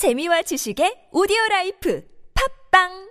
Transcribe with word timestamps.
재미와 0.00 0.40
지식의 0.48 1.12
오디오 1.12 1.36
라이프. 1.50 2.00
팝빵 2.32 3.09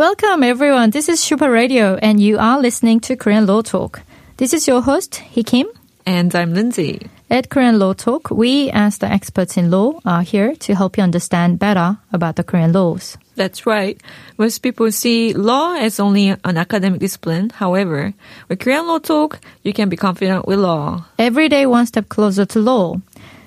Welcome, 0.00 0.42
everyone. 0.42 0.88
This 0.88 1.10
is 1.10 1.20
Super 1.20 1.50
Radio, 1.50 1.96
and 1.96 2.18
you 2.18 2.38
are 2.38 2.58
listening 2.58 3.00
to 3.00 3.16
Korean 3.16 3.44
Law 3.44 3.60
Talk. 3.60 4.00
This 4.38 4.54
is 4.54 4.66
your 4.66 4.80
host, 4.80 5.16
Hee 5.16 5.44
Kim. 5.44 5.66
And 6.06 6.34
I'm 6.34 6.54
Lindsay. 6.54 7.10
At 7.28 7.50
Korean 7.50 7.78
Law 7.78 7.92
Talk, 7.92 8.30
we, 8.30 8.70
as 8.70 8.96
the 8.96 9.12
experts 9.12 9.58
in 9.58 9.70
law, 9.70 10.00
are 10.06 10.22
here 10.22 10.56
to 10.56 10.74
help 10.74 10.96
you 10.96 11.02
understand 11.02 11.58
better 11.58 11.98
about 12.14 12.36
the 12.36 12.42
Korean 12.42 12.72
laws. 12.72 13.18
That's 13.36 13.66
right. 13.66 14.00
Most 14.38 14.60
people 14.60 14.90
see 14.90 15.34
law 15.34 15.74
as 15.74 16.00
only 16.00 16.28
an 16.30 16.56
academic 16.56 17.00
discipline. 17.00 17.50
However, 17.50 18.14
with 18.48 18.60
Korean 18.60 18.86
Law 18.86 19.00
Talk, 19.00 19.38
you 19.64 19.74
can 19.74 19.90
be 19.90 19.98
confident 19.98 20.48
with 20.48 20.60
law. 20.60 21.04
Every 21.18 21.50
day, 21.50 21.66
one 21.66 21.84
step 21.84 22.08
closer 22.08 22.46
to 22.46 22.58
law. 22.58 23.02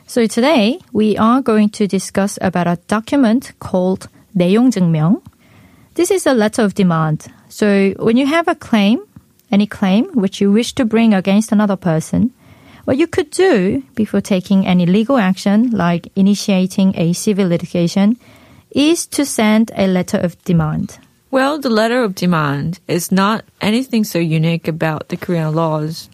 So 0.05 0.27
today, 0.27 0.77
we 0.91 1.17
are 1.17 1.41
going 1.41 1.69
to 1.69 1.87
discuss 1.87 2.37
about 2.43 2.67
a 2.67 2.77
document 2.85 3.53
called 3.57 4.07
내용증명, 4.37 5.21
This 5.94 6.10
is 6.10 6.26
a 6.26 6.34
letter 6.34 6.62
of 6.62 6.74
demand. 6.74 7.26
So 7.48 7.94
when 7.98 8.16
you 8.16 8.26
have 8.26 8.46
a 8.46 8.54
claim, 8.54 9.00
any 9.50 9.66
claim 9.66 10.06
which 10.14 10.40
you 10.40 10.52
wish 10.52 10.74
to 10.74 10.84
bring 10.84 11.14
against 11.14 11.52
another 11.52 11.76
person, 11.76 12.32
what 12.84 12.96
you 12.96 13.06
could 13.06 13.30
do 13.30 13.82
before 13.94 14.20
taking 14.20 14.66
any 14.66 14.86
legal 14.86 15.18
action, 15.18 15.70
like 15.72 16.08
initiating 16.16 16.94
a 16.96 17.12
civil 17.12 17.48
litigation, 17.48 18.16
is 18.70 19.06
to 19.08 19.24
send 19.24 19.70
a 19.76 19.86
letter 19.86 20.18
of 20.18 20.42
demand. 20.44 20.98
Well, 21.30 21.58
the 21.58 21.68
letter 21.68 22.02
of 22.02 22.14
demand 22.14 22.80
is 22.88 23.12
not 23.12 23.44
anything 23.60 24.04
so 24.04 24.18
unique 24.18 24.68
about 24.68 25.08
the 25.08 25.16
Korean 25.16 25.54
laws. 25.54 26.08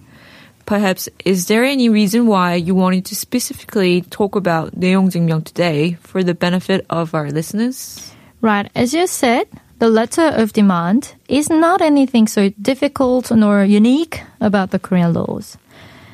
Perhaps, 0.66 1.08
is 1.24 1.46
there 1.46 1.62
any 1.62 1.88
reason 1.88 2.26
why 2.26 2.54
you 2.54 2.74
wanted 2.74 3.04
to 3.06 3.14
specifically 3.14 4.02
talk 4.10 4.34
about 4.34 4.74
내용증명 4.74 5.44
today 5.44 5.92
for 6.00 6.24
the 6.24 6.34
benefit 6.34 6.86
of 6.88 7.14
our 7.14 7.30
listeners? 7.30 8.10
Right, 8.40 8.70
as 8.74 8.94
you 8.94 9.06
said, 9.06 9.46
the 9.78 9.88
letter 9.88 10.28
of 10.28 10.52
demand 10.52 11.14
is 11.28 11.50
not 11.50 11.82
anything 11.82 12.26
so 12.26 12.50
difficult 12.62 13.30
nor 13.30 13.64
unique 13.64 14.22
about 14.40 14.70
the 14.70 14.78
Korean 14.78 15.12
laws, 15.12 15.58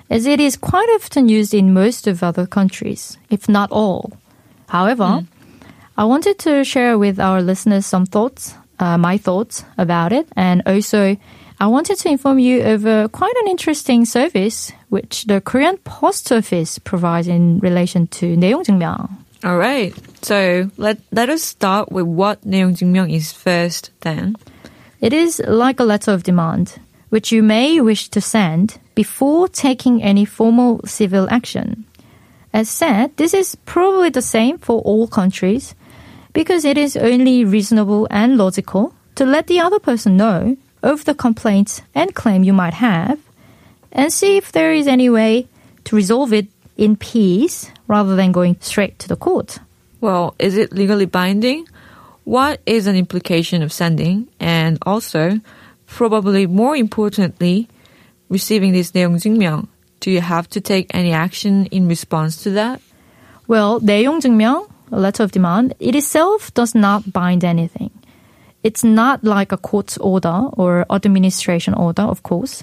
as 0.08 0.26
it 0.26 0.40
is 0.40 0.56
quite 0.56 0.88
often 0.94 1.28
used 1.28 1.54
in 1.54 1.72
most 1.72 2.06
of 2.06 2.22
other 2.22 2.46
countries, 2.46 3.18
if 3.30 3.48
not 3.48 3.70
all. 3.70 4.12
However, 4.68 5.24
I 5.96 6.04
wanted 6.04 6.38
to 6.40 6.64
share 6.64 6.98
with 6.98 7.20
our 7.20 7.42
listeners 7.42 7.86
some 7.86 8.06
thoughts, 8.06 8.54
uh, 8.78 8.96
my 8.96 9.18
thoughts 9.18 9.64
about 9.76 10.12
it, 10.12 10.26
and 10.36 10.62
also 10.66 11.16
I 11.60 11.66
wanted 11.66 11.98
to 11.98 12.08
inform 12.08 12.38
you 12.38 12.62
of 12.62 12.86
a, 12.86 13.10
quite 13.12 13.36
an 13.42 13.48
interesting 13.48 14.06
service 14.06 14.72
which 14.88 15.24
the 15.26 15.42
Korean 15.42 15.76
Post 15.76 16.32
Office 16.32 16.78
provides 16.78 17.28
in 17.28 17.58
relation 17.58 18.06
to 18.06 18.34
내용증명. 18.36 19.10
All 19.44 19.56
right. 19.56 19.94
So 20.22 20.70
let 20.76 20.98
let 21.12 21.30
us 21.30 21.42
start 21.42 21.90
with 21.90 22.04
what 22.04 22.44
내용증명 22.44 23.10
is 23.10 23.32
first 23.32 23.90
then. 24.00 24.36
It 25.00 25.12
is 25.12 25.40
like 25.48 25.80
a 25.80 25.84
letter 25.84 26.12
of 26.12 26.22
demand, 26.22 26.78
which 27.08 27.32
you 27.32 27.42
may 27.42 27.80
wish 27.80 28.08
to 28.10 28.20
send 28.20 28.78
before 28.94 29.48
taking 29.48 30.02
any 30.02 30.26
formal 30.26 30.80
civil 30.84 31.26
action. 31.30 31.84
As 32.52 32.68
said, 32.68 33.16
this 33.16 33.32
is 33.32 33.56
probably 33.64 34.10
the 34.10 34.22
same 34.22 34.58
for 34.58 34.80
all 34.82 35.06
countries 35.06 35.74
because 36.32 36.64
it 36.64 36.76
is 36.76 36.96
only 36.96 37.44
reasonable 37.44 38.06
and 38.10 38.36
logical 38.36 38.92
to 39.14 39.24
let 39.24 39.46
the 39.46 39.60
other 39.60 39.78
person 39.78 40.16
know 40.16 40.56
of 40.82 41.04
the 41.04 41.14
complaints 41.14 41.82
and 41.94 42.14
claim 42.14 42.42
you 42.44 42.52
might 42.52 42.74
have 42.74 43.18
and 43.92 44.12
see 44.12 44.36
if 44.36 44.52
there 44.52 44.72
is 44.72 44.86
any 44.86 45.08
way 45.08 45.46
to 45.84 45.96
resolve 45.96 46.32
it 46.32 46.48
in 46.76 46.96
peace 46.96 47.70
rather 47.88 48.16
than 48.16 48.32
going 48.32 48.56
straight 48.60 48.98
to 49.00 49.08
the 49.08 49.16
court. 49.16 49.58
Well, 50.00 50.34
is 50.38 50.56
it 50.56 50.72
legally 50.72 51.06
binding? 51.06 51.66
What 52.24 52.60
is 52.64 52.86
an 52.86 52.96
implication 52.96 53.62
of 53.62 53.72
sending? 53.72 54.28
And 54.38 54.78
also, 54.86 55.40
probably 55.86 56.46
more 56.46 56.76
importantly, 56.76 57.68
receiving 58.28 58.72
this 58.72 58.92
내용증명. 58.92 59.68
Do 60.00 60.10
you 60.10 60.20
have 60.20 60.48
to 60.50 60.60
take 60.60 60.86
any 60.94 61.12
action 61.12 61.66
in 61.66 61.88
response 61.88 62.42
to 62.44 62.50
that? 62.50 62.80
Well, 63.46 63.80
내용증명, 63.80 64.70
a 64.92 65.00
letter 65.00 65.22
of 65.22 65.32
demand, 65.32 65.74
it 65.80 65.94
itself 65.94 66.54
does 66.54 66.74
not 66.74 67.12
bind 67.12 67.44
anything. 67.44 67.90
It's 68.62 68.84
not 68.84 69.24
like 69.24 69.52
a 69.52 69.56
court 69.56 69.96
order 70.00 70.48
or 70.52 70.86
administration 70.90 71.74
order, 71.74 72.02
of 72.02 72.22
course, 72.22 72.62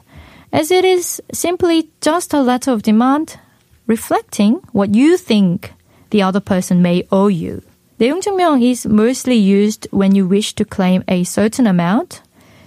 as 0.54 0.72
it 0.72 0.86
is 0.86 1.22
simply 1.34 1.90
just 2.02 2.34
a 2.34 2.42
letter 2.42 2.72
of 2.72 2.84
demand 2.84 3.40
reflecting 3.86 4.56
what 4.72 4.96
you 4.96 5.18
think 5.18 5.74
the 6.10 6.22
other 6.22 6.40
person 6.40 6.82
may 6.82 7.08
owe 7.12 7.28
you. 7.28 7.64
내용증명 8.00 8.62
is 8.62 8.86
mostly 8.86 9.36
used 9.36 9.88
when 9.92 10.14
you 10.14 10.28
wish 10.28 10.54
to 10.54 10.64
claim 10.64 11.04
a 11.08 11.24
certain 11.24 11.66
amount, 11.66 12.22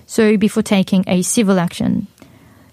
so 0.07 0.37
before 0.37 0.63
taking 0.63 1.05
a 1.07 1.23
civil 1.23 1.61
action. 1.61 2.09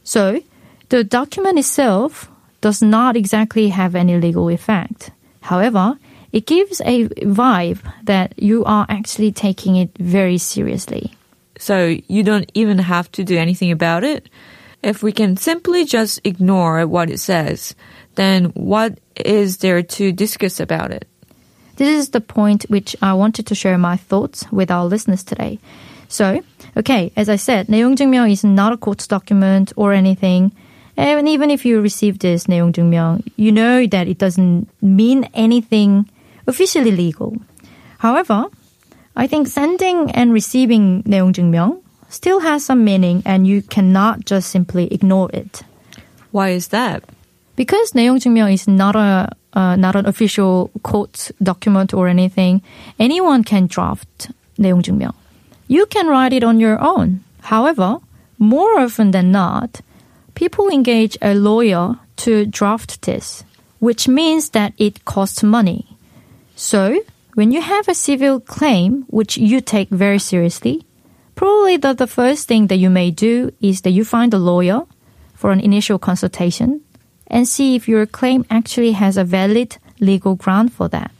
So, 0.03 0.41
the 0.89 1.03
document 1.03 1.59
itself 1.59 2.31
does 2.61 2.81
not 2.81 3.15
exactly 3.15 3.69
have 3.69 3.93
any 3.93 4.17
legal 4.17 4.49
effect. 4.49 5.11
However, 5.41 5.97
it 6.31 6.45
gives 6.45 6.81
a 6.81 7.07
vibe 7.23 7.79
that 8.03 8.33
you 8.37 8.63
are 8.65 8.85
actually 8.89 9.31
taking 9.31 9.75
it 9.75 9.91
very 9.97 10.37
seriously. 10.37 11.13
So 11.59 11.97
you 12.07 12.23
don't 12.23 12.51
even 12.53 12.79
have 12.79 13.11
to 13.13 13.23
do 13.23 13.37
anything 13.37 13.71
about 13.71 14.03
it? 14.03 14.29
If 14.83 15.01
we 15.01 15.11
can 15.11 15.37
simply 15.37 15.85
just 15.85 16.21
ignore 16.23 16.85
what 16.85 17.09
it 17.09 17.19
says, 17.19 17.75
then 18.15 18.45
what 18.55 18.99
is 19.15 19.57
there 19.57 19.81
to 19.81 20.11
discuss 20.11 20.59
about 20.59 20.91
it? 20.91 21.07
This 21.77 21.89
is 21.89 22.09
the 22.09 22.21
point 22.21 22.65
which 22.69 22.95
I 23.01 23.13
wanted 23.13 23.45
to 23.47 23.55
share 23.55 23.77
my 23.77 23.97
thoughts 23.97 24.51
with 24.51 24.71
our 24.71 24.85
listeners 24.85 25.23
today. 25.23 25.59
So, 26.07 26.41
okay, 26.75 27.11
as 27.15 27.29
I 27.29 27.35
said, 27.35 27.67
내용증명 27.67 28.31
is 28.31 28.43
not 28.43 28.73
a 28.73 28.77
court 28.77 29.05
document 29.07 29.73
or 29.75 29.93
anything. 29.93 30.51
And 30.95 31.29
even 31.29 31.51
if 31.51 31.65
you 31.65 31.79
receive 31.79 32.19
this 32.19 32.45
내용증명, 32.45 33.27
you 33.35 33.51
know 33.51 33.85
that 33.85 34.07
it 34.07 34.17
doesn't 34.17 34.69
mean 34.81 35.29
anything 35.35 36.09
officially 36.47 36.91
legal. 36.91 37.37
However, 37.99 38.45
I 39.15 39.27
think 39.27 39.47
sending 39.47 40.09
and 40.11 40.33
receiving 40.33 41.03
내용증명 41.03 41.81
still 42.09 42.39
has 42.39 42.65
some 42.65 42.83
meaning 42.83 43.21
and 43.25 43.45
you 43.45 43.61
cannot 43.61 44.25
just 44.25 44.49
simply 44.49 44.91
ignore 44.91 45.29
it. 45.33 45.61
Why 46.31 46.49
is 46.49 46.69
that? 46.69 47.03
Because 47.55 47.93
내용증명 47.93 48.53
is 48.53 48.67
not 48.67 48.95
a 48.95 49.29
uh, 49.53 49.75
not 49.75 49.95
an 49.95 50.05
official 50.05 50.69
court 50.83 51.31
document 51.41 51.93
or 51.93 52.07
anything, 52.07 52.61
anyone 52.99 53.43
can 53.43 53.65
draft 53.65 54.29
내용증명. 54.59 55.13
You 55.67 55.87
can 55.87 56.07
write 56.07 56.33
it 56.33 56.43
on 56.43 56.59
your 56.59 56.79
own. 56.79 57.23
However, 57.41 57.97
more 58.37 58.79
often 58.79 59.11
than 59.11 59.31
not, 59.31 59.81
people 60.35 60.69
engage 60.69 61.17
a 61.21 61.33
lawyer 61.33 61.97
to 62.17 62.45
draft 62.45 63.01
this, 63.01 63.43
which 63.79 64.07
means 64.07 64.51
that 64.51 64.73
it 64.77 65.05
costs 65.05 65.41
money. 65.41 65.87
So, 66.55 67.01
when 67.33 67.51
you 67.51 67.61
have 67.61 67.87
a 67.87 67.95
civil 67.95 68.39
claim 68.39 69.05
which 69.09 69.37
you 69.37 69.61
take 69.61 69.89
very 69.89 70.19
seriously, 70.19 70.85
probably 71.35 71.77
the, 71.77 71.93
the 71.93 72.07
first 72.07 72.47
thing 72.47 72.67
that 72.67 72.77
you 72.77 72.89
may 72.89 73.11
do 73.11 73.51
is 73.61 73.81
that 73.81 73.91
you 73.91 74.05
find 74.05 74.33
a 74.33 74.39
lawyer 74.39 74.83
for 75.33 75.51
an 75.51 75.59
initial 75.59 75.99
consultation 75.99 76.81
and 77.31 77.47
see 77.47 77.75
if 77.75 77.87
your 77.87 78.05
claim 78.05 78.45
actually 78.49 78.93
has 78.93 79.17
a 79.17 79.23
valid 79.23 79.77
legal 79.99 80.35
ground 80.35 80.73
for 80.73 80.87
that. 80.89 81.11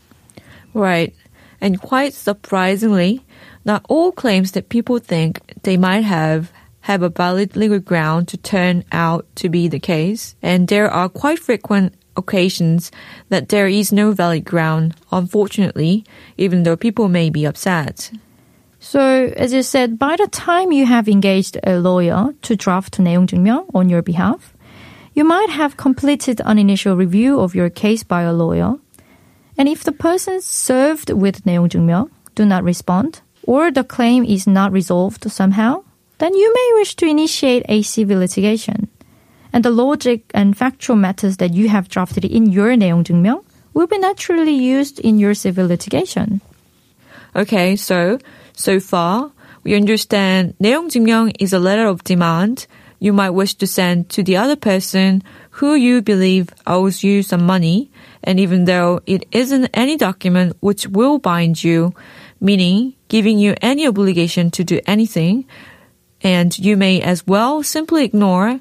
Right. 0.73 1.13
And 1.59 1.81
quite 1.81 2.13
surprisingly, 2.13 3.25
not 3.65 3.85
all 3.89 4.11
claims 4.11 4.51
that 4.51 4.69
people 4.69 4.99
think 4.99 5.41
they 5.63 5.77
might 5.77 6.03
have 6.03 6.51
have 6.81 7.03
a 7.03 7.09
valid 7.09 7.57
legal 7.57 7.79
ground 7.79 8.29
to 8.29 8.37
turn 8.37 8.85
out 8.93 9.25
to 9.35 9.49
be 9.49 9.67
the 9.67 9.79
case. 9.79 10.35
And 10.41 10.69
there 10.69 10.89
are 10.89 11.09
quite 11.09 11.37
frequent 11.37 11.93
occasions 12.15 12.91
that 13.27 13.49
there 13.49 13.67
is 13.67 13.91
no 13.91 14.13
valid 14.13 14.45
ground, 14.45 14.95
unfortunately, 15.11 16.05
even 16.37 16.63
though 16.63 16.77
people 16.77 17.09
may 17.09 17.29
be 17.29 17.43
upset. 17.45 18.09
So, 18.79 19.33
as 19.35 19.51
you 19.51 19.63
said, 19.63 19.99
by 19.99 20.15
the 20.15 20.27
time 20.27 20.71
you 20.71 20.85
have 20.85 21.09
engaged 21.09 21.57
a 21.63 21.77
lawyer 21.77 22.33
to 22.43 22.55
draft 22.55 22.99
내용증명 22.99 23.67
on 23.73 23.89
your 23.89 24.01
behalf, 24.01 24.50
you 25.13 25.23
might 25.23 25.49
have 25.49 25.77
completed 25.77 26.41
an 26.45 26.59
initial 26.59 26.95
review 26.95 27.39
of 27.39 27.55
your 27.55 27.69
case 27.69 28.03
by 28.03 28.21
a 28.21 28.33
lawyer. 28.33 28.75
And 29.57 29.67
if 29.67 29.83
the 29.83 29.91
person 29.91 30.41
served 30.41 31.09
with 31.11 31.43
내용증명 31.43 32.09
do 32.35 32.45
not 32.45 32.63
respond, 32.63 33.21
or 33.43 33.71
the 33.71 33.83
claim 33.83 34.23
is 34.23 34.45
not 34.45 34.71
resolved 34.71 35.29
somehow, 35.31 35.83
then 36.19 36.35
you 36.35 36.53
may 36.53 36.79
wish 36.79 36.95
to 36.97 37.07
initiate 37.07 37.63
a 37.67 37.81
civil 37.81 38.19
litigation. 38.19 38.87
And 39.51 39.63
the 39.65 39.71
logic 39.71 40.29
and 40.33 40.55
factual 40.55 40.95
matters 40.95 41.37
that 41.37 41.53
you 41.53 41.69
have 41.69 41.89
drafted 41.89 42.25
in 42.25 42.51
your 42.51 42.75
내용 42.75 43.03
증명 43.03 43.43
will 43.73 43.87
be 43.87 43.97
naturally 43.97 44.53
used 44.53 44.99
in 44.99 45.17
your 45.17 45.33
civil 45.33 45.65
litigation. 45.65 46.41
Okay, 47.35 47.75
so 47.75 48.19
so 48.53 48.79
far 48.79 49.31
we 49.63 49.75
understand 49.75 50.53
내용 50.61 50.89
증명 50.89 51.31
is 51.39 51.53
a 51.53 51.59
letter 51.59 51.87
of 51.87 52.03
demand 52.03 52.67
you 53.01 53.13
might 53.13 53.31
wish 53.31 53.53
to 53.55 53.67
send 53.67 54.09
to 54.09 54.23
the 54.23 54.37
other 54.37 54.55
person 54.55 55.23
who 55.51 55.75
you 55.75 56.01
believe 56.01 56.49
owes 56.65 57.03
you 57.03 57.21
some 57.23 57.45
money, 57.45 57.91
and 58.23 58.39
even 58.39 58.65
though 58.65 58.99
it 59.05 59.25
isn't 59.31 59.69
any 59.73 59.97
document 59.97 60.55
which 60.59 60.87
will 60.87 61.19
bind 61.19 61.63
you, 61.63 61.93
meaning 62.41 62.93
giving 63.07 63.39
you 63.39 63.55
any 63.61 63.87
obligation 63.87 64.51
to 64.51 64.63
do 64.63 64.79
anything, 64.85 65.45
and 66.21 66.57
you 66.57 66.77
may 66.77 67.01
as 67.01 67.25
well 67.27 67.63
simply 67.63 68.03
ignore. 68.03 68.59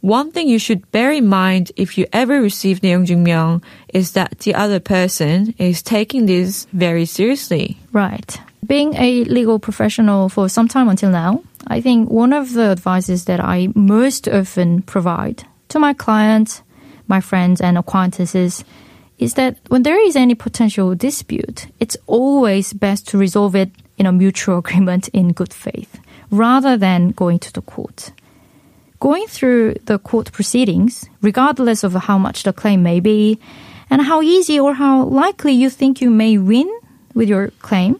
One 0.00 0.32
thing 0.32 0.48
you 0.48 0.58
should 0.58 0.90
bear 0.92 1.12
in 1.12 1.26
mind 1.26 1.72
if 1.76 1.96
you 1.96 2.06
ever 2.12 2.40
receive 2.42 2.80
내용 2.82 3.06
증명 3.06 3.62
is 3.88 4.12
that 4.12 4.40
the 4.40 4.54
other 4.54 4.80
person 4.80 5.54
is 5.56 5.82
taking 5.82 6.26
this 6.26 6.66
very 6.72 7.06
seriously. 7.06 7.78
Right. 7.90 8.38
Being 8.66 8.94
a 8.96 9.24
legal 9.24 9.58
professional 9.58 10.28
for 10.28 10.48
some 10.48 10.68
time 10.68 10.88
until 10.88 11.10
now, 11.10 11.42
I 11.67 11.81
think 11.81 12.09
one 12.09 12.33
of 12.33 12.53
the 12.53 12.69
advices 12.69 13.25
that 13.25 13.39
I 13.39 13.69
most 13.75 14.27
often 14.27 14.81
provide 14.81 15.43
to 15.69 15.79
my 15.79 15.93
clients, 15.93 16.63
my 17.07 17.21
friends, 17.21 17.61
and 17.61 17.77
acquaintances 17.77 18.63
is 19.17 19.33
that 19.33 19.57
when 19.67 19.83
there 19.83 19.99
is 19.99 20.15
any 20.15 20.35
potential 20.35 20.95
dispute, 20.95 21.67
it's 21.79 21.97
always 22.07 22.73
best 22.73 23.07
to 23.09 23.17
resolve 23.17 23.55
it 23.55 23.71
in 23.97 24.05
a 24.05 24.11
mutual 24.11 24.57
agreement 24.63 25.09
in 25.09 25.33
good 25.33 25.53
faith 25.53 25.99
rather 26.31 26.77
than 26.77 27.11
going 27.11 27.39
to 27.39 27.53
the 27.53 27.61
court. 27.61 28.11
Going 28.99 29.27
through 29.27 29.75
the 29.85 29.97
court 29.97 30.31
proceedings, 30.31 31.09
regardless 31.21 31.83
of 31.83 31.93
how 31.93 32.17
much 32.17 32.43
the 32.43 32.53
claim 32.53 32.83
may 32.83 32.99
be, 32.99 33.39
and 33.89 34.01
how 34.01 34.21
easy 34.21 34.59
or 34.59 34.73
how 34.73 35.03
likely 35.05 35.53
you 35.53 35.69
think 35.69 36.01
you 36.01 36.09
may 36.09 36.37
win 36.37 36.69
with 37.13 37.29
your 37.29 37.49
claim, 37.61 37.99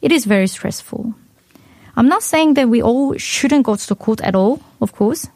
it 0.00 0.12
is 0.12 0.24
very 0.24 0.46
stressful. 0.46 1.14
I'm 1.96 2.08
not 2.08 2.22
saying 2.22 2.54
that 2.54 2.68
we 2.68 2.82
all 2.82 3.16
shouldn't 3.16 3.64
go 3.64 3.76
to 3.76 3.88
the 3.88 3.96
court 3.96 4.20
at 4.20 4.34
all, 4.34 4.60
of 4.80 4.92
course, 4.92 5.28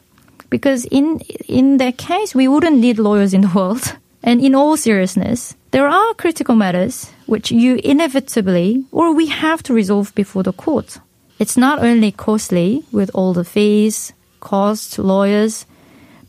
because 0.51 0.85
in 0.87 1.21
in 1.49 1.79
that 1.79 1.97
case 1.97 2.35
we 2.35 2.49
wouldn't 2.49 2.79
need 2.79 2.99
lawyers 2.99 3.35
in 3.35 3.43
the 3.43 3.53
world. 3.55 3.97
And 4.23 4.43
in 4.45 4.55
all 4.55 4.77
seriousness, 4.77 5.57
there 5.71 5.89
are 5.89 6.13
critical 6.13 6.55
matters 6.55 7.11
which 7.25 7.51
you 7.51 7.81
inevitably 7.83 8.85
or 8.93 9.15
we 9.15 9.29
have 9.29 9.63
to 9.63 9.73
resolve 9.73 10.15
before 10.15 10.43
the 10.43 10.53
court. 10.53 10.99
It's 11.39 11.57
not 11.57 11.83
only 11.83 12.13
costly 12.13 12.85
with 12.93 13.11
all 13.15 13.33
the 13.33 13.45
fees, 13.45 14.13
costs, 14.41 14.99
lawyers, 14.99 15.65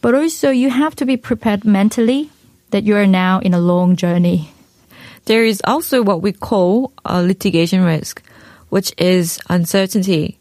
but 0.01 0.15
also 0.15 0.51
you 0.51 0.69
have 0.69 0.95
to 0.95 1.05
be 1.05 1.17
prepared 1.17 1.65
mentally 1.65 2.29
that 2.69 2.85
you 2.85 2.95
are 2.95 3.07
now 3.07 3.39
in 3.39 3.53
a 3.53 3.59
long 3.59 3.97
journey. 3.97 4.51
There 5.25 5.43
is 5.43 5.61
also 5.65 6.01
what 6.01 6.21
we 6.21 6.31
call 6.31 6.93
a 7.03 7.21
litigation 7.21 7.83
risk, 7.83 8.23
which 8.71 8.93
is 8.97 9.39
uncertainty. 9.49 10.39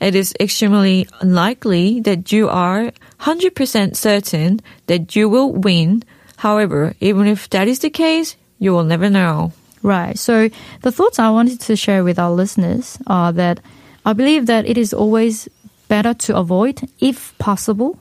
It 0.00 0.14
is 0.14 0.32
extremely 0.38 1.08
unlikely 1.20 2.00
that 2.00 2.30
you 2.30 2.48
are 2.48 2.92
100% 3.20 3.96
certain 3.96 4.60
that 4.86 5.16
you 5.16 5.28
will 5.28 5.52
win. 5.52 6.04
However, 6.36 6.94
even 7.00 7.26
if 7.26 7.50
that 7.50 7.66
is 7.66 7.80
the 7.80 7.90
case, 7.90 8.36
you 8.58 8.72
will 8.72 8.84
never 8.84 9.10
know. 9.10 9.52
Right. 9.82 10.16
So 10.16 10.50
the 10.82 10.92
thoughts 10.92 11.18
I 11.18 11.30
wanted 11.30 11.60
to 11.62 11.74
share 11.74 12.04
with 12.04 12.18
our 12.18 12.30
listeners 12.30 12.96
are 13.08 13.32
that 13.32 13.58
I 14.06 14.12
believe 14.12 14.46
that 14.46 14.66
it 14.66 14.78
is 14.78 14.94
always 14.94 15.48
better 15.88 16.14
to 16.14 16.36
avoid, 16.36 16.88
if 17.00 17.36
possible, 17.38 17.98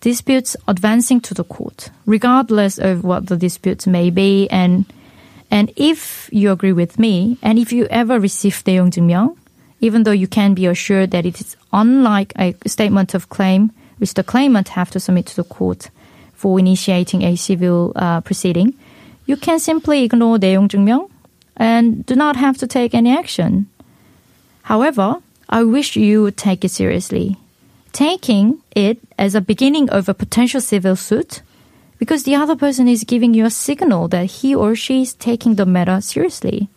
disputes 0.00 0.56
advancing 0.68 1.20
to 1.22 1.34
the 1.34 1.44
court, 1.44 1.90
regardless 2.06 2.78
of 2.78 3.02
what 3.02 3.26
the 3.26 3.36
disputes 3.36 3.86
may 3.86 4.10
be. 4.10 4.48
And 4.50 4.86
and 5.54 5.72
if 5.76 6.28
you 6.32 6.50
agree 6.50 6.72
with 6.72 6.98
me, 6.98 7.38
and 7.40 7.60
if 7.60 7.70
you 7.70 7.86
ever 7.86 8.18
receive 8.18 8.64
내용 8.64 8.90
증명, 8.90 9.36
even 9.78 10.02
though 10.02 10.10
you 10.10 10.26
can 10.26 10.52
be 10.52 10.66
assured 10.66 11.12
that 11.12 11.24
it 11.24 11.40
is 11.40 11.56
unlike 11.72 12.32
a 12.34 12.56
statement 12.66 13.14
of 13.14 13.28
claim 13.28 13.70
which 13.98 14.14
the 14.14 14.24
claimant 14.24 14.70
have 14.70 14.90
to 14.90 14.98
submit 14.98 15.26
to 15.26 15.36
the 15.36 15.44
court 15.44 15.90
for 16.34 16.58
initiating 16.58 17.22
a 17.22 17.36
civil 17.36 17.92
uh, 17.94 18.20
proceeding, 18.22 18.74
you 19.26 19.36
can 19.36 19.60
simply 19.60 20.02
ignore 20.02 20.38
내용 20.38 20.68
증명 20.68 21.08
and 21.56 22.04
do 22.04 22.16
not 22.16 22.34
have 22.34 22.58
to 22.58 22.66
take 22.66 22.92
any 22.92 23.16
action. 23.16 23.68
However, 24.62 25.22
I 25.48 25.62
wish 25.62 25.94
you 25.94 26.24
would 26.24 26.36
take 26.36 26.64
it 26.64 26.72
seriously. 26.72 27.36
Taking 27.92 28.58
it 28.74 28.98
as 29.20 29.36
a 29.36 29.40
beginning 29.40 29.88
of 29.90 30.08
a 30.08 30.14
potential 30.14 30.60
civil 30.60 30.96
suit 30.96 31.42
because 31.99 32.23
the 32.23 32.35
other 32.35 32.55
person 32.55 32.87
is 32.87 33.03
giving 33.03 33.33
you 33.33 33.45
a 33.45 33.51
signal 33.51 34.07
that 34.07 34.25
he 34.25 34.55
or 34.55 34.73
she 34.73 35.03
is 35.03 35.13
taking 35.13 35.55
the 35.55 35.65
matter 35.65 36.01
seriously. 36.01 36.69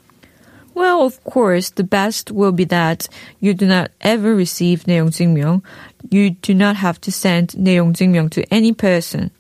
Well, 0.75 1.03
of 1.03 1.23
course, 1.25 1.71
the 1.71 1.85
best 1.85 2.31
will 2.31 2.53
be 2.53 2.65
that 2.65 3.09
you 3.41 3.55
do 3.55 3.67
not 3.67 3.91
ever 4.01 4.35
receive 4.35 4.85
내용 4.85 5.11
증명. 5.11 5.63
You 6.11 6.31
do 6.31 6.55
not 6.55 6.77
have 6.77 7.01
to 7.03 7.13
send 7.13 7.51
내용 7.51 7.93
증명 7.95 8.31
to 8.31 8.43
any 8.53 8.73
person. 8.73 9.31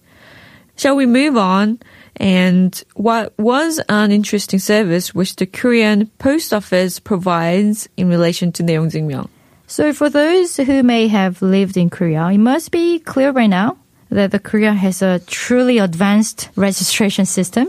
Shall 0.76 0.96
we 0.96 1.06
move 1.06 1.36
on? 1.36 1.80
And 2.16 2.82
what 2.94 3.32
was 3.38 3.80
an 3.88 4.12
interesting 4.12 4.58
service 4.58 5.14
which 5.14 5.36
the 5.36 5.46
Korean 5.46 6.06
post 6.18 6.52
office 6.52 7.00
provides 7.00 7.88
in 7.96 8.08
relation 8.08 8.52
to 8.52 8.62
내용 8.62 8.90
증명? 8.90 9.28
So 9.66 9.94
for 9.94 10.10
those 10.10 10.56
who 10.58 10.82
may 10.82 11.08
have 11.08 11.40
lived 11.40 11.78
in 11.78 11.88
Korea, 11.88 12.28
it 12.28 12.38
must 12.38 12.70
be 12.70 12.98
clear 12.98 13.32
by 13.32 13.46
now 13.46 13.78
that 14.10 14.30
the 14.30 14.38
Korea 14.38 14.72
has 14.72 15.02
a 15.02 15.20
truly 15.26 15.78
advanced 15.78 16.50
registration 16.56 17.24
system. 17.24 17.68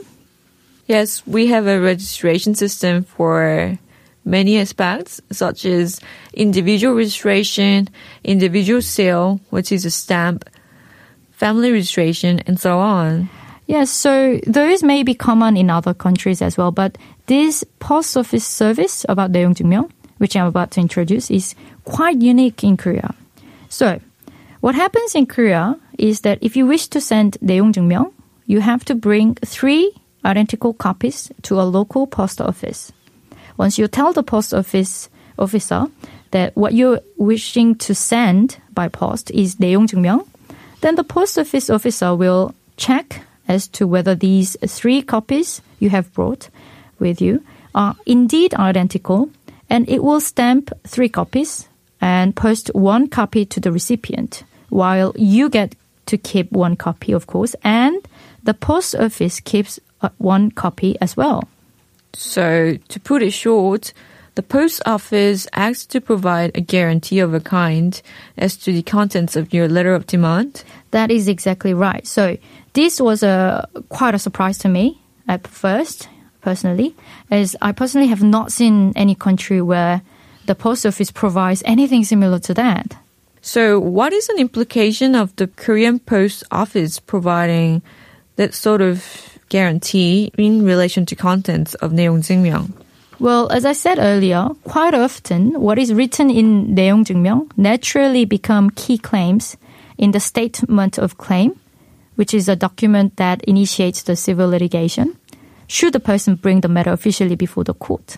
Yes, 0.88 1.25
we 1.25 1.47
have 1.47 1.67
a 1.67 1.79
registration 1.79 2.55
system 2.55 3.03
for 3.03 3.77
many 4.25 4.59
aspects, 4.59 5.21
such 5.31 5.65
as 5.65 6.00
individual 6.33 6.95
registration, 6.95 7.89
individual 8.23 8.81
seal, 8.81 9.39
which 9.50 9.71
is 9.71 9.85
a 9.85 9.91
stamp, 9.91 10.50
family 11.31 11.71
registration, 11.71 12.39
and 12.47 12.59
so 12.59 12.79
on. 12.79 13.29
Yes, 13.65 13.89
so 13.89 14.39
those 14.45 14.83
may 14.83 15.03
be 15.03 15.13
common 15.13 15.55
in 15.55 15.69
other 15.69 15.94
countries 15.94 16.41
as 16.41 16.57
well, 16.57 16.71
but 16.71 16.97
this 17.27 17.63
post 17.79 18.17
office 18.17 18.45
service 18.45 19.05
about 19.07 19.31
내용 19.31 19.55
증명, 19.55 19.89
which 20.17 20.35
I'm 20.35 20.47
about 20.47 20.71
to 20.71 20.81
introduce, 20.81 21.31
is 21.31 21.55
quite 21.85 22.21
unique 22.21 22.63
in 22.63 22.75
Korea. 22.75 23.15
So, 23.69 24.00
what 24.63 24.75
happens 24.75 25.13
in 25.13 25.25
Korea 25.25 25.77
is 25.97 26.21
that 26.21 26.39
if 26.41 26.55
you 26.55 26.65
wish 26.65 26.88
to 26.88 27.01
send 27.01 27.38
내용 27.41 27.74
증명, 27.74 28.13
you 28.45 28.62
have 28.62 28.86
to 28.86 28.95
bring 28.95 29.36
three 29.45 29.91
identical 30.24 30.74
copies 30.74 31.31
to 31.43 31.60
a 31.60 31.67
local 31.67 32.07
post 32.07 32.39
office. 32.39 32.91
Once 33.57 33.77
you 33.77 33.88
tell 33.88 34.13
the 34.13 34.24
post 34.24 34.53
office 34.53 35.10
officer 35.38 35.88
that 36.31 36.55
what 36.55 36.74
you're 36.74 37.01
wishing 37.17 37.75
to 37.75 37.93
send 37.93 38.57
by 38.74 38.88
post 38.88 39.31
is 39.31 39.55
내용 39.55 39.86
증명, 39.86 40.25
then 40.81 40.95
the 40.95 41.03
post 41.03 41.38
office 41.38 41.69
officer 41.69 42.15
will 42.15 42.55
check 42.77 43.22
as 43.48 43.67
to 43.67 43.86
whether 43.86 44.15
these 44.15 44.55
three 44.65 45.01
copies 45.01 45.62
you 45.79 45.89
have 45.89 46.13
brought 46.13 46.50
with 47.00 47.22
you 47.22 47.43
are 47.75 47.95
indeed 48.05 48.53
identical 48.53 49.29
and 49.69 49.89
it 49.89 50.03
will 50.03 50.22
stamp 50.22 50.72
three 50.88 51.10
copies 51.10 51.67
and 52.00 52.36
post 52.36 52.72
one 52.74 53.07
copy 53.07 53.45
to 53.45 53.60
the 53.60 53.72
recipient 53.72 54.43
while 54.68 55.12
you 55.16 55.48
get 55.48 55.75
to 56.06 56.16
keep 56.16 56.50
one 56.52 56.76
copy 56.76 57.12
of 57.12 57.26
course 57.26 57.54
and 57.62 58.06
the 58.42 58.54
post 58.54 58.94
office 58.94 59.40
keeps 59.40 59.78
uh, 60.00 60.08
one 60.18 60.50
copy 60.50 60.96
as 61.00 61.16
well. 61.16 61.48
So, 62.14 62.78
to 62.88 63.00
put 63.00 63.22
it 63.22 63.32
short, 63.32 63.92
the 64.38 64.42
post 64.42 64.80
office 64.87 65.48
acts 65.52 65.84
to 65.87 66.00
provide 66.00 66.52
a 66.54 66.60
guarantee 66.60 67.18
of 67.18 67.34
a 67.34 67.40
kind 67.40 68.00
as 68.37 68.56
to 68.58 68.72
the 68.72 68.82
contents 68.82 69.34
of 69.34 69.52
your 69.52 69.68
letter 69.68 69.94
of 69.94 70.06
demand. 70.06 70.62
That 70.92 71.10
is 71.10 71.26
exactly 71.26 71.75
right. 71.75 72.06
So 72.06 72.38
this 72.72 73.00
was 73.00 73.25
a 73.25 73.68
quite 73.88 74.14
a 74.14 74.18
surprise 74.18 74.56
to 74.58 74.68
me 74.68 75.00
at 75.26 75.46
first, 75.48 76.08
personally, 76.40 76.94
as 77.32 77.56
I 77.60 77.72
personally 77.72 78.06
have 78.06 78.22
not 78.22 78.52
seen 78.52 78.92
any 78.94 79.16
country 79.16 79.60
where 79.60 80.02
the 80.46 80.54
post 80.54 80.87
office 80.87 81.10
provides 81.10 81.62
anything 81.66 82.04
similar 82.04 82.38
to 82.38 82.54
that. 82.54 82.96
So, 83.41 83.77
what 83.77 84.13
is 84.13 84.29
an 84.29 84.39
implication 84.39 85.15
of 85.15 85.36
the 85.36 85.48
Korean 85.48 86.00
post 86.00 86.45
office 86.50 87.00
providing 87.00 87.81
that 88.38 88.53
sort 88.53 88.81
of 88.81 89.03
guarantee 89.50 90.31
in 90.38 90.63
relation 90.63 91.05
to 91.07 91.15
contents 91.15 91.74
of 91.75 91.91
내용 91.91 92.22
증명? 92.22 92.72
Well, 93.19 93.50
as 93.51 93.65
I 93.65 93.74
said 93.74 94.00
earlier, 94.00 94.50
quite 94.63 94.93
often 94.93 95.60
what 95.60 95.77
is 95.77 95.93
written 95.93 96.29
in 96.29 96.74
내용 96.74 97.03
증명 97.03 97.51
naturally 97.57 98.25
become 98.25 98.69
key 98.72 98.98
claims 98.98 99.57
in 99.98 100.12
the 100.12 100.19
statement 100.19 100.98
of 100.98 101.17
claim, 101.17 101.60
which 102.15 102.33
is 102.33 102.48
a 102.48 102.55
document 102.55 103.17
that 103.17 103.43
initiates 103.43 104.03
the 104.03 104.15
civil 104.15 104.48
litigation, 104.50 105.17
should 105.67 105.93
the 105.93 106.00
person 106.00 106.36
bring 106.36 106.62
the 106.62 106.67
matter 106.67 106.91
officially 106.91 107.36
before 107.36 107.63
the 107.63 107.74
court. 107.74 108.17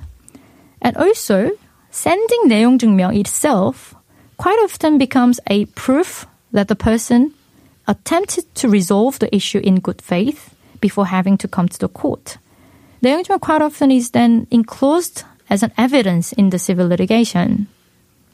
And 0.82 0.96
also, 0.98 1.51
sending 1.89 2.48
내용 2.48 2.77
증명 2.77 3.20
itself 3.20 3.96
quite 4.40 4.59
often 4.64 4.97
becomes 4.97 5.38
a 5.49 5.66
proof 5.76 6.26
that 6.50 6.66
the 6.68 6.75
person 6.75 7.30
attempted 7.87 8.42
to 8.54 8.70
resolve 8.70 9.18
the 9.18 9.28
issue 9.37 9.59
in 9.59 9.80
good 9.80 10.00
faith 10.00 10.54
before 10.80 11.04
having 11.04 11.37
to 11.37 11.47
come 11.47 11.68
to 11.68 11.78
the 11.78 11.88
court. 11.88 12.38
The 13.02 13.11
내용증명 13.11 13.40
quite 13.42 13.61
often 13.61 13.90
is 13.90 14.12
then 14.12 14.47
enclosed 14.50 15.25
as 15.50 15.62
an 15.62 15.73
evidence 15.76 16.32
in 16.32 16.49
the 16.49 16.59
civil 16.59 16.88
litigation. 16.88 17.68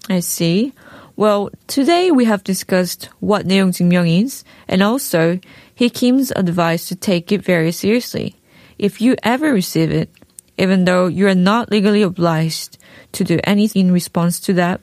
I 0.09 0.21
see. 0.21 0.73
Well, 1.17 1.51
today 1.67 2.13
we 2.13 2.25
have 2.27 2.45
discussed 2.45 3.09
what 3.19 3.45
내용 3.45 3.73
증명 3.73 4.07
is 4.07 4.45
and 4.69 4.85
also 4.85 5.41
Hee 5.75 5.91
Kim's 5.91 6.31
advice 6.37 6.87
to 6.87 6.95
take 6.95 7.33
it 7.33 7.43
very 7.43 7.73
seriously. 7.73 8.37
If 8.79 9.01
you 9.01 9.17
ever 9.25 9.53
receive 9.53 9.91
it, 9.91 10.09
even 10.57 10.85
though 10.85 11.09
you 11.09 11.27
are 11.27 11.35
not 11.35 11.73
legally 11.73 12.03
obliged 12.03 12.79
to 13.13 13.25
do 13.25 13.41
anything 13.43 13.89
in 13.89 13.93
response 13.93 14.39
to 14.47 14.53
that, 14.53 14.81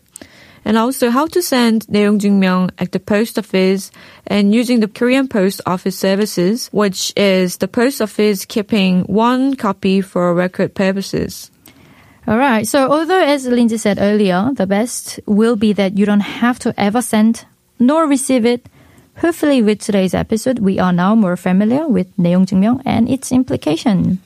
and 0.64 0.76
also 0.76 1.10
how 1.10 1.26
to 1.26 1.40
send 1.40 1.86
내용 1.88 2.18
증명 2.18 2.70
at 2.78 2.92
the 2.92 3.00
post 3.00 3.38
office 3.38 3.90
and 4.26 4.54
using 4.54 4.80
the 4.80 4.88
Korean 4.88 5.28
post 5.28 5.60
office 5.66 5.98
services, 5.98 6.68
which 6.72 7.12
is 7.16 7.56
the 7.58 7.68
post 7.68 8.02
office 8.02 8.44
keeping 8.44 9.02
one 9.04 9.56
copy 9.56 10.00
for 10.00 10.34
record 10.34 10.74
purposes. 10.74 11.50
All 12.26 12.36
right. 12.36 12.66
So 12.66 12.90
although, 12.90 13.24
as 13.24 13.46
Lindsay 13.46 13.78
said 13.78 13.98
earlier, 13.98 14.50
the 14.52 14.66
best 14.66 15.18
will 15.24 15.56
be 15.56 15.72
that 15.72 15.96
you 15.96 16.04
don't 16.04 16.20
have 16.20 16.58
to 16.60 16.74
ever 16.76 17.00
send 17.00 17.46
nor 17.78 18.06
receive 18.06 18.44
it. 18.44 18.68
Hopefully, 19.18 19.62
with 19.62 19.80
today's 19.80 20.14
episode, 20.14 20.58
we 20.58 20.78
are 20.78 20.92
now 20.92 21.14
more 21.14 21.36
familiar 21.36 21.88
with 21.88 22.06
내용 22.18 22.46
증명 22.46 22.82
and 22.84 23.08
its 23.08 23.32
implication. 23.32 24.20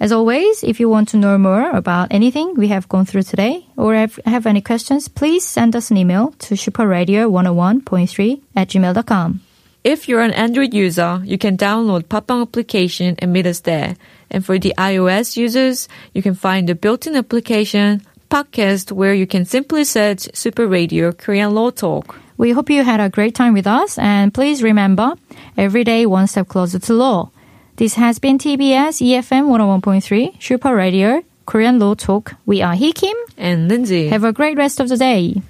As 0.00 0.12
always, 0.12 0.62
if 0.62 0.78
you 0.78 0.88
want 0.88 1.08
to 1.08 1.16
know 1.16 1.36
more 1.38 1.70
about 1.70 2.08
anything 2.12 2.54
we 2.54 2.68
have 2.68 2.88
gone 2.88 3.04
through 3.04 3.24
today 3.24 3.66
or 3.76 3.94
have, 3.94 4.20
have 4.24 4.46
any 4.46 4.60
questions, 4.60 5.08
please 5.08 5.44
send 5.44 5.74
us 5.74 5.90
an 5.90 5.96
email 5.96 6.32
to 6.38 6.54
superradio101.3 6.54 8.40
at 8.54 8.68
gmail.com. 8.68 9.40
If 9.82 10.08
you're 10.08 10.20
an 10.20 10.32
Android 10.34 10.72
user, 10.72 11.20
you 11.24 11.36
can 11.36 11.56
download 11.56 12.04
Podbbang 12.04 12.42
application 12.42 13.16
and 13.18 13.32
meet 13.32 13.46
us 13.46 13.60
there. 13.60 13.96
And 14.30 14.44
for 14.44 14.58
the 14.58 14.74
iOS 14.78 15.36
users, 15.36 15.88
you 16.12 16.22
can 16.22 16.34
find 16.34 16.68
the 16.68 16.74
built-in 16.76 17.16
application 17.16 18.02
podcast 18.30 18.92
where 18.92 19.14
you 19.14 19.26
can 19.26 19.44
simply 19.44 19.84
search 19.84 20.28
Super 20.34 20.66
Radio 20.66 21.12
Korean 21.12 21.54
Law 21.54 21.70
Talk. 21.70 22.16
We 22.36 22.52
hope 22.52 22.70
you 22.70 22.84
had 22.84 23.00
a 23.00 23.08
great 23.08 23.34
time 23.34 23.54
with 23.54 23.66
us 23.66 23.98
and 23.98 24.32
please 24.32 24.62
remember, 24.62 25.14
every 25.56 25.82
day 25.82 26.06
one 26.06 26.28
step 26.28 26.46
closer 26.46 26.78
to 26.78 26.92
law. 26.92 27.30
This 27.78 27.94
has 27.94 28.18
been 28.18 28.38
TBS 28.38 28.98
EFM 29.06 29.46
101.3 29.46 30.42
Super 30.42 30.74
Radio 30.74 31.22
Korean 31.46 31.78
Law 31.78 31.94
Talk. 31.94 32.34
We 32.44 32.60
are 32.60 32.74
Hee 32.74 32.92
Kim. 32.92 33.16
And 33.36 33.68
Lindsay. 33.68 34.08
Have 34.08 34.24
a 34.24 34.32
great 34.32 34.58
rest 34.58 34.80
of 34.80 34.88
the 34.88 34.96
day. 34.96 35.40